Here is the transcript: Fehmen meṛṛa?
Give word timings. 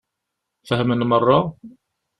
Fehmen 0.67 1.01
meṛṛa? 1.09 1.39